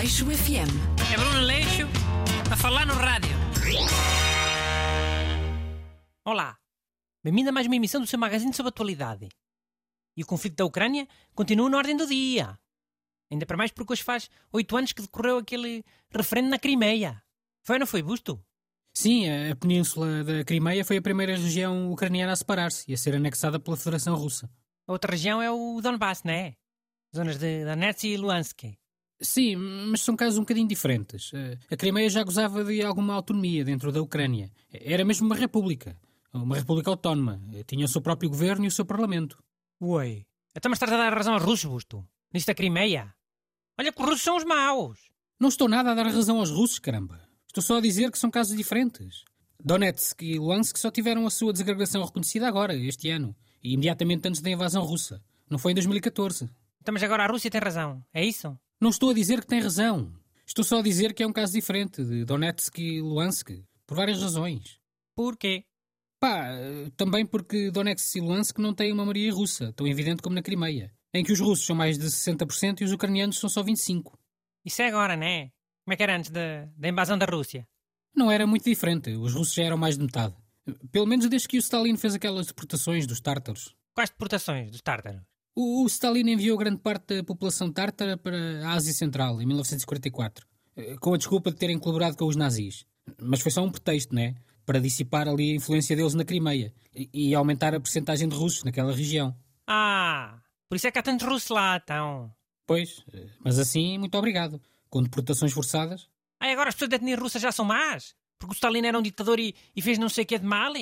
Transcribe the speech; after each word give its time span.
Aleixo 0.00 0.24
FM. 0.24 0.72
É 1.12 1.16
Bruno 1.18 1.40
Leixo 1.40 1.86
a 2.50 2.56
falar 2.56 2.86
no 2.86 2.94
rádio. 2.94 3.36
Olá, 6.24 6.56
bem-vindo 7.22 7.50
a 7.50 7.52
mais 7.52 7.66
uma 7.66 7.76
emissão 7.76 8.00
do 8.00 8.06
seu 8.06 8.18
magazine 8.18 8.54
sobre 8.54 8.70
atualidade. 8.70 9.28
E 10.16 10.22
o 10.22 10.26
conflito 10.26 10.56
da 10.56 10.64
Ucrânia 10.64 11.06
continua 11.34 11.68
na 11.68 11.76
ordem 11.76 11.94
do 11.94 12.06
dia. 12.06 12.58
Ainda 13.30 13.44
para 13.44 13.58
mais 13.58 13.72
porque 13.72 13.92
hoje 13.92 14.02
faz 14.02 14.30
oito 14.50 14.74
anos 14.74 14.94
que 14.94 15.02
decorreu 15.02 15.36
aquele 15.36 15.84
referendo 16.10 16.48
na 16.48 16.58
Crimeia. 16.58 17.22
Foi 17.62 17.76
ou 17.76 17.80
não 17.80 17.86
foi, 17.86 18.02
Busto? 18.02 18.42
Sim, 18.96 19.26
a 19.50 19.54
península 19.54 20.24
da 20.24 20.42
Crimeia 20.46 20.82
foi 20.82 20.96
a 20.96 21.02
primeira 21.02 21.36
região 21.36 21.92
ucraniana 21.92 22.32
a 22.32 22.36
separar-se 22.36 22.90
e 22.90 22.94
a 22.94 22.96
ser 22.96 23.14
anexada 23.16 23.60
pela 23.60 23.76
Federação 23.76 24.16
Russa. 24.16 24.50
A 24.88 24.92
outra 24.92 25.10
região 25.10 25.42
é 25.42 25.50
o 25.50 25.78
Donbass, 25.82 26.22
não 26.22 26.32
é? 26.32 26.56
Zonas 27.14 27.36
de 27.36 27.66
Donetsk 27.66 28.04
e 28.04 28.16
Luhansk. 28.16 28.80
Sim, 29.22 29.56
mas 29.56 30.00
são 30.00 30.16
casos 30.16 30.38
um 30.38 30.42
bocadinho 30.42 30.66
diferentes. 30.68 31.30
Eh, 31.34 31.58
A 31.70 31.76
Crimeia 31.76 32.08
já 32.08 32.22
gozava 32.24 32.64
de 32.64 32.82
alguma 32.82 33.14
autonomia 33.14 33.64
dentro 33.64 33.92
da 33.92 34.00
Ucrânia. 34.00 34.50
Era 34.72 35.04
mesmo 35.04 35.26
uma 35.26 35.36
república. 35.36 35.96
Uma 36.32 36.56
república 36.56 36.90
autónoma. 36.90 37.40
Eh, 37.52 37.62
Tinha 37.64 37.84
o 37.84 37.88
seu 37.88 38.00
próprio 38.00 38.30
governo 38.30 38.64
e 38.64 38.68
o 38.68 38.70
seu 38.70 38.84
parlamento. 38.84 39.36
Oi, 39.78 40.24
então 40.56 40.70
mas 40.70 40.76
estás 40.76 40.92
a 40.92 40.96
dar 40.96 41.14
razão 41.14 41.34
aos 41.34 41.42
russos, 41.42 41.70
Busto? 41.70 42.06
Nisto 42.32 42.46
da 42.46 42.54
Crimeia? 42.54 43.12
Olha 43.78 43.92
que 43.92 44.00
os 44.00 44.06
russos 44.08 44.22
são 44.22 44.36
os 44.36 44.44
maus. 44.44 44.98
Não 45.38 45.48
estou 45.48 45.68
nada 45.68 45.90
a 45.90 45.94
dar 45.94 46.06
razão 46.06 46.38
aos 46.38 46.50
russos, 46.50 46.78
caramba. 46.78 47.20
Estou 47.46 47.62
só 47.62 47.78
a 47.78 47.80
dizer 47.80 48.10
que 48.10 48.18
são 48.18 48.30
casos 48.30 48.56
diferentes. 48.56 49.24
Donetsk 49.62 50.22
e 50.22 50.38
Luhansk 50.38 50.76
só 50.78 50.90
tiveram 50.90 51.26
a 51.26 51.30
sua 51.30 51.52
desagregação 51.52 52.04
reconhecida 52.04 52.46
agora, 52.48 52.74
este 52.74 53.10
ano, 53.10 53.34
e 53.62 53.72
imediatamente 53.74 54.26
antes 54.28 54.40
da 54.40 54.50
invasão 54.50 54.82
russa. 54.84 55.22
Não 55.48 55.58
foi 55.58 55.72
em 55.72 55.74
2014. 55.74 56.48
Então 56.80 56.92
mas 56.92 57.02
agora 57.02 57.24
a 57.24 57.26
Rússia 57.26 57.50
tem 57.50 57.60
razão, 57.60 58.02
é 58.14 58.24
isso? 58.24 58.56
Não 58.80 58.88
estou 58.88 59.10
a 59.10 59.14
dizer 59.14 59.42
que 59.42 59.46
tem 59.46 59.60
razão. 59.60 60.10
Estou 60.46 60.64
só 60.64 60.78
a 60.78 60.82
dizer 60.82 61.12
que 61.12 61.22
é 61.22 61.26
um 61.26 61.32
caso 61.34 61.52
diferente 61.52 62.02
de 62.02 62.24
Donetsk 62.24 62.78
e 62.78 63.02
Luhansk, 63.02 63.62
por 63.86 63.94
várias 63.94 64.22
razões. 64.22 64.80
Por 65.14 65.36
quê? 65.36 65.64
Pá, 66.18 66.48
também 66.96 67.26
porque 67.26 67.70
Donetsk 67.70 68.16
e 68.16 68.20
Luhansk 68.22 68.58
não 68.58 68.72
têm 68.72 68.90
uma 68.90 69.04
maioria 69.04 69.34
russa, 69.34 69.70
tão 69.74 69.86
evidente 69.86 70.22
como 70.22 70.34
na 70.34 70.40
Crimeia, 70.40 70.94
em 71.12 71.22
que 71.22 71.30
os 71.30 71.38
russos 71.38 71.66
são 71.66 71.76
mais 71.76 71.98
de 71.98 72.06
60% 72.06 72.80
e 72.80 72.84
os 72.84 72.92
ucranianos 72.92 73.38
são 73.38 73.50
só 73.50 73.62
25%. 73.62 74.14
Isso 74.64 74.80
é 74.80 74.88
agora, 74.88 75.14
né? 75.14 75.50
Como 75.84 75.92
é 75.92 75.96
que 75.96 76.02
era 76.02 76.16
antes 76.16 76.30
da, 76.30 76.64
da 76.74 76.88
invasão 76.88 77.18
da 77.18 77.26
Rússia? 77.26 77.68
Não 78.16 78.30
era 78.30 78.46
muito 78.46 78.64
diferente, 78.64 79.10
os 79.10 79.34
russos 79.34 79.52
já 79.52 79.64
eram 79.64 79.76
mais 79.76 79.98
de 79.98 80.04
metade. 80.04 80.34
Pelo 80.90 81.06
menos 81.06 81.28
desde 81.28 81.48
que 81.48 81.58
o 81.58 81.60
Stalin 81.60 81.98
fez 81.98 82.14
aquelas 82.14 82.46
deportações 82.46 83.06
dos 83.06 83.20
tártaros. 83.20 83.76
Quais 83.94 84.08
deportações 84.08 84.70
dos 84.70 84.80
tártaros? 84.80 85.20
O, 85.54 85.82
o 85.82 85.86
Stalin 85.86 86.30
enviou 86.30 86.56
grande 86.56 86.78
parte 86.78 87.16
da 87.16 87.24
população 87.24 87.72
tártara 87.72 88.16
para 88.16 88.66
a 88.66 88.72
Ásia 88.72 88.92
Central, 88.92 89.40
em 89.42 89.46
1944, 89.46 90.46
eh, 90.76 90.96
com 91.00 91.14
a 91.14 91.16
desculpa 91.16 91.50
de 91.50 91.56
terem 91.56 91.78
colaborado 91.78 92.16
com 92.16 92.26
os 92.26 92.36
nazis. 92.36 92.86
Mas 93.20 93.40
foi 93.40 93.50
só 93.50 93.62
um 93.62 93.70
pretexto, 93.70 94.14
né? 94.14 94.36
Para 94.64 94.80
dissipar 94.80 95.28
ali 95.28 95.52
a 95.52 95.56
influência 95.56 95.96
deles 95.96 96.14
na 96.14 96.24
Crimeia 96.24 96.72
e, 96.94 97.10
e 97.12 97.34
aumentar 97.34 97.74
a 97.74 97.80
percentagem 97.80 98.28
de 98.28 98.36
russos 98.36 98.62
naquela 98.62 98.92
região. 98.92 99.36
Ah, 99.66 100.38
por 100.68 100.76
isso 100.76 100.86
é 100.86 100.90
que 100.90 100.98
há 100.98 101.02
tantos 101.02 101.26
russos 101.26 101.48
lá, 101.50 101.80
então. 101.82 102.32
Pois, 102.66 103.04
eh, 103.12 103.26
mas 103.40 103.58
assim, 103.58 103.98
muito 103.98 104.16
obrigado. 104.16 104.60
Com 104.88 105.02
deportações 105.02 105.52
forçadas. 105.52 106.08
Ah, 106.38 106.50
agora 106.50 106.68
as 106.68 106.74
pessoas 106.74 106.90
da 106.90 106.96
etnia 106.96 107.16
russa 107.16 107.38
já 107.38 107.50
são 107.50 107.64
más? 107.64 108.14
Porque 108.38 108.54
o 108.54 108.54
Stalin 108.54 108.86
era 108.86 108.98
um 108.98 109.02
ditador 109.02 109.38
e, 109.38 109.54
e 109.74 109.82
fez 109.82 109.98
não 109.98 110.08
sei 110.08 110.24
o 110.24 110.26
que 110.26 110.38
de 110.38 110.46
mal? 110.46 110.72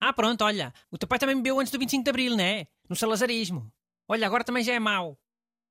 Ah, 0.00 0.12
pronto, 0.12 0.44
olha, 0.44 0.72
o 0.90 0.98
teu 0.98 1.08
pai 1.08 1.18
também 1.18 1.36
bebeu 1.36 1.58
antes 1.58 1.72
do 1.72 1.78
25 1.78 2.04
de 2.04 2.10
Abril, 2.10 2.36
né? 2.36 2.66
No 2.88 2.94
salazarismo. 2.94 3.72
Olha, 4.08 4.26
agora 4.26 4.44
também 4.44 4.62
já 4.64 4.72
é 4.74 4.78
mau. 4.78 5.18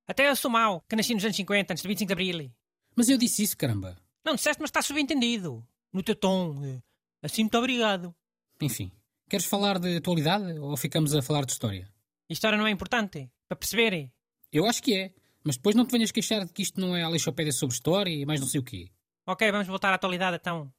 Até 0.07 0.29
eu 0.29 0.35
sou 0.35 0.49
mau, 0.51 0.81
que 0.89 0.95
nasci 0.95 1.13
nos 1.13 1.23
anos 1.23 1.35
50, 1.37 1.73
antes 1.73 1.83
do 1.83 1.87
25 1.87 2.07
de 2.07 2.13
Abril. 2.13 2.51
Mas 2.95 3.07
eu 3.09 3.17
disse 3.17 3.43
isso, 3.43 3.57
caramba. 3.57 3.97
Não 4.25 4.35
disseste, 4.35 4.59
mas 4.61 4.69
está 4.69 4.81
subentendido. 4.81 5.65
No 5.93 6.03
teu 6.03 6.15
tom. 6.15 6.63
eh, 6.65 6.81
Assim, 7.23 7.43
muito 7.43 7.57
obrigado. 7.57 8.13
Enfim, 8.61 8.91
queres 9.29 9.45
falar 9.45 9.79
de 9.79 9.97
atualidade 9.97 10.57
ou 10.59 10.75
ficamos 10.75 11.13
a 11.15 11.21
falar 11.21 11.45
de 11.45 11.51
história? 11.51 11.87
A 12.29 12.33
história 12.33 12.57
não 12.57 12.65
é 12.67 12.71
importante? 12.71 13.29
Para 13.47 13.57
perceber? 13.57 14.11
Eu 14.51 14.65
acho 14.65 14.81
que 14.81 14.95
é. 14.95 15.13
Mas 15.43 15.55
depois 15.57 15.75
não 15.75 15.85
te 15.85 15.91
venhas 15.91 16.11
queixar 16.11 16.45
de 16.45 16.51
que 16.53 16.61
isto 16.61 16.79
não 16.79 16.95
é 16.95 17.03
a 17.03 17.07
Aleixopédia 17.07 17.51
sobre 17.51 17.73
história 17.73 18.11
e 18.11 18.25
mais 18.25 18.39
não 18.39 18.47
sei 18.47 18.59
o 18.59 18.63
quê. 18.63 18.91
Ok, 19.25 19.51
vamos 19.51 19.67
voltar 19.67 19.91
à 19.91 19.95
atualidade 19.95 20.37
então. 20.37 20.71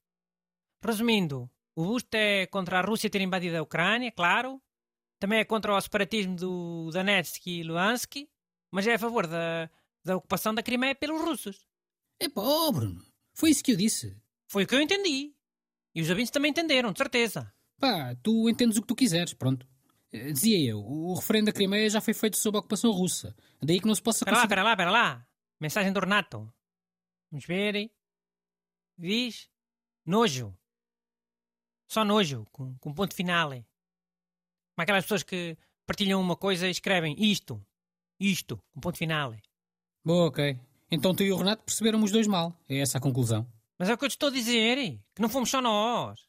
Resumindo, 0.84 1.50
o 1.76 1.84
Busto 1.84 2.15
é 2.16 2.47
contra 2.47 2.78
a 2.78 2.82
Rússia 2.82 3.10
ter 3.10 3.21
invadido 3.21 3.56
a 3.56 3.62
Ucrânia, 3.62 4.10
claro. 4.12 4.60
Também 5.22 5.38
é 5.38 5.44
contra 5.44 5.72
o 5.72 5.81
separatismo 5.81 6.34
do 6.34 6.91
Donetsk 6.93 7.47
e 7.47 7.62
Luhansk. 7.62 8.28
Mas 8.72 8.88
é 8.88 8.94
a 8.94 8.99
favor 8.99 9.25
da, 9.25 9.71
da 10.05 10.16
ocupação 10.16 10.53
da 10.53 10.65
Crimeia 10.65 10.97
pelos 10.97 11.21
russos. 11.21 11.65
Oh 12.34 12.72
Bruno, 12.72 13.00
foi 13.32 13.50
isso 13.50 13.62
que 13.62 13.71
eu 13.71 13.77
disse. 13.77 14.21
Foi 14.49 14.65
o 14.65 14.66
que 14.66 14.75
eu 14.75 14.82
entendi. 14.82 15.32
E 15.94 16.03
os 16.03 16.11
ouvintes 16.11 16.32
também 16.32 16.50
entenderam, 16.50 16.91
de 16.91 16.99
certeza. 16.99 17.55
Pá, 17.78 18.16
tu 18.21 18.50
entendes 18.50 18.77
o 18.77 18.81
que 18.81 18.88
tu 18.88 18.97
quiseres, 18.97 19.32
pronto. 19.32 19.65
Eh, 20.11 20.32
Dizia 20.32 20.59
eu, 20.71 20.81
o 20.81 21.15
referendo 21.15 21.47
da 21.47 21.53
Crimeia 21.53 21.88
já 21.88 22.00
foi 22.00 22.15
feito 22.15 22.37
sob 22.37 22.56
a 22.56 22.59
ocupação 22.59 22.91
russa. 22.91 23.32
Daí 23.62 23.78
que 23.78 23.87
não 23.87 23.94
se 23.94 24.03
possa 24.03 24.25
Espera 24.25 24.38
lá, 24.38 24.43
espera 24.43 24.62
lá, 24.65 24.72
espera 24.72 24.91
lá. 24.91 25.28
Mensagem 25.61 25.93
do 25.93 26.00
Renato. 26.00 26.53
Vamos 27.31 27.47
ver. 27.47 27.93
Diz 28.99 29.49
nojo. 30.05 30.53
Só 31.87 32.05
nojo, 32.05 32.44
com, 32.50 32.77
com 32.78 32.93
ponto 32.93 33.15
final. 33.15 33.53
Como 34.75 34.83
aquelas 34.83 35.05
pessoas 35.05 35.22
que 35.22 35.56
partilham 35.87 36.21
uma 36.21 36.37
coisa 36.37 36.66
e 36.66 36.71
escrevem 36.71 37.15
isto, 37.19 37.65
isto, 38.19 38.59
com 38.72 38.81
ponto 38.81 38.99
final. 38.99 39.34
Boa, 40.05 40.28
ok. 40.28 40.59
Então 40.91 41.15
tu 41.15 41.22
e 41.22 41.33
o 41.33 41.37
Renato 41.37 41.65
perceberam 41.65 42.03
os 42.03 42.10
dois 42.10 42.27
mal. 42.27 42.56
É 42.69 42.78
essa 42.78 42.99
a 42.99 43.00
conclusão. 43.00 43.47
Mas 43.78 43.88
é 43.88 43.94
o 43.94 43.99
que 43.99 44.05
eu 44.05 44.09
te 44.09 44.12
estou 44.12 44.28
a 44.28 44.32
dizer, 44.32 44.99
que 45.15 45.22
não 45.22 45.28
fomos 45.28 45.50
só 45.50 45.61
nós. 45.61 46.21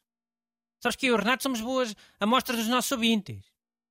Sabes 0.82 0.96
que 0.96 1.06
eu 1.06 1.12
e 1.12 1.14
o 1.14 1.18
Renato 1.18 1.42
somos 1.42 1.60
boas 1.60 1.94
amostras 2.20 2.58
dos 2.58 2.68
nossos 2.68 2.92
ouvintes. 2.92 3.44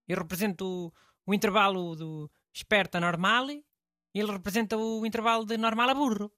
Eu 0.08 0.18
represento 0.18 0.66
o, 0.66 0.94
o 1.26 1.34
intervalo 1.34 1.96
do 1.96 2.30
esperto 2.54 2.98
a 2.98 3.00
normal 3.00 3.50
e 3.50 3.64
ele 4.14 4.32
representa 4.32 4.78
o 4.78 5.06
intervalo 5.06 5.46
de 5.46 5.58
normal 5.58 5.90
a 5.90 5.94
burro. 5.96 6.32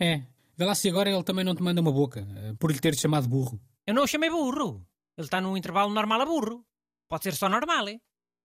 É, 0.00 0.22
vê 0.56 0.64
lá 0.64 0.74
se 0.74 0.88
agora 0.88 1.10
ele 1.10 1.22
também 1.22 1.44
não 1.44 1.54
te 1.54 1.62
manda 1.62 1.80
uma 1.80 1.92
boca, 1.92 2.26
eh, 2.36 2.54
por 2.58 2.72
lhe 2.72 2.80
ter 2.80 2.96
chamado 2.96 3.28
burro. 3.28 3.60
Eu 3.86 3.94
não 3.94 4.02
o 4.02 4.08
chamei 4.08 4.30
burro. 4.30 4.84
Ele 5.16 5.26
está 5.26 5.40
no 5.40 5.56
intervalo 5.56 5.92
normal 5.92 6.22
a 6.22 6.26
burro. 6.26 6.64
Pode 7.12 7.24
ser 7.24 7.34
só 7.34 7.46
normal. 7.46 7.90
hein? 7.90 8.00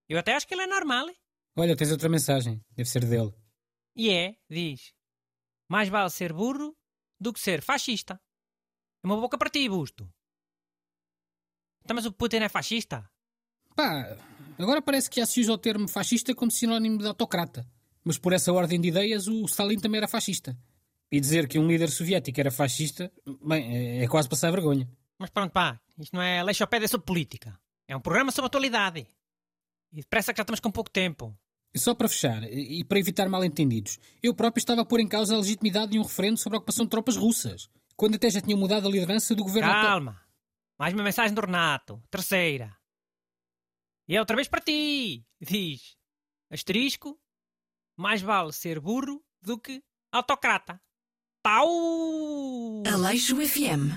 Eu 0.09 0.19
até 0.19 0.35
acho 0.35 0.45
que 0.45 0.53
ele 0.53 0.63
é 0.63 0.67
normal. 0.67 1.07
hein? 1.07 1.15
Olha, 1.55 1.73
tens 1.73 1.89
outra 1.89 2.09
mensagem. 2.09 2.61
Deve 2.71 2.89
ser 2.89 3.05
dele. 3.05 3.33
E 3.95 4.09
é, 4.09 4.35
diz. 4.49 4.91
Mais 5.69 5.87
vale 5.87 6.09
ser 6.09 6.33
burro 6.33 6.75
do 7.17 7.31
que 7.31 7.39
ser 7.39 7.61
fascista. 7.61 8.19
É 9.01 9.07
uma 9.07 9.15
boca 9.15 9.37
para 9.37 9.49
ti, 9.49 9.69
busto. 9.69 10.03
Então, 11.81 11.95
mas 11.95 12.05
o 12.05 12.11
Putin 12.11 12.39
é 12.39 12.49
fascista? 12.49 13.09
Pá, 13.73 14.17
agora 14.59 14.81
parece 14.81 15.09
que 15.09 15.21
já 15.21 15.25
se 15.25 15.39
usa 15.39 15.53
o 15.53 15.57
termo 15.57 15.87
fascista 15.87 16.35
como 16.35 16.51
sinónimo 16.51 16.97
de 16.97 17.07
autocrata. 17.07 17.65
Mas 18.03 18.17
por 18.17 18.33
essa 18.33 18.51
ordem 18.51 18.81
de 18.81 18.89
ideias, 18.89 19.29
o 19.29 19.45
Stalin 19.45 19.79
também 19.79 19.99
era 19.99 20.09
fascista. 20.09 20.57
E 21.09 21.21
dizer 21.21 21.47
que 21.47 21.57
um 21.57 21.65
líder 21.69 21.89
soviético 21.89 22.37
era 22.37 22.51
fascista, 22.51 23.09
bem, 23.45 23.77
é- 23.77 24.03
é 24.03 24.07
quase 24.09 24.27
passar 24.27 24.51
vergonha. 24.51 24.91
Mas 25.17 25.29
pronto, 25.29 25.53
pá. 25.53 25.79
Isto 25.97 26.17
não 26.17 26.21
é 26.21 26.43
leixopédia 26.43 26.89
sobre 26.89 27.05
política. 27.05 27.57
É 27.87 27.95
um 27.95 28.01
programa 28.01 28.31
sobre 28.31 28.47
atualidade. 28.47 29.07
E 29.93 30.01
depressa 30.01 30.33
que 30.33 30.37
já 30.37 30.43
estamos 30.43 30.59
com 30.59 30.69
pouco 30.69 30.89
tempo. 30.89 31.37
E 31.73 31.79
Só 31.79 31.95
para 31.95 32.09
fechar, 32.09 32.43
e 32.43 32.79
e 32.79 32.83
para 32.83 32.99
evitar 32.99 33.29
mal-entendidos, 33.29 33.99
eu 34.21 34.33
próprio 34.33 34.59
estava 34.59 34.81
a 34.81 34.85
pôr 34.85 34.99
em 34.99 35.07
causa 35.07 35.35
a 35.35 35.37
legitimidade 35.37 35.93
de 35.93 35.99
um 35.99 36.03
referendo 36.03 36.37
sobre 36.37 36.57
a 36.57 36.59
ocupação 36.59 36.85
de 36.85 36.91
tropas 36.91 37.15
russas, 37.15 37.69
quando 37.95 38.15
até 38.15 38.29
já 38.29 38.41
tinham 38.41 38.59
mudado 38.59 38.87
a 38.87 38.91
liderança 38.91 39.33
do 39.33 39.43
governo. 39.43 39.69
Calma. 39.69 40.21
Mais 40.77 40.93
uma 40.93 41.03
mensagem 41.03 41.33
do 41.33 41.41
Renato. 41.41 42.01
Terceira. 42.09 42.75
E 44.07 44.15
é 44.15 44.19
outra 44.19 44.35
vez 44.35 44.47
para 44.47 44.61
ti. 44.61 45.25
Diz. 45.41 45.97
Asterisco. 46.49 47.19
Mais 47.97 48.21
vale 48.21 48.53
ser 48.53 48.79
burro 48.79 49.23
do 49.41 49.57
que 49.59 49.83
autocrata. 50.11 50.79
Tau! 51.41 52.83
Aleixo 52.85 53.35
FM. 53.35 53.95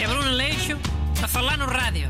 É 0.00 0.06
Bruno 0.06 0.30
Leixo 0.30 0.78
a 1.22 1.28
falar 1.28 1.58
no 1.58 1.66
rádio. 1.66 2.08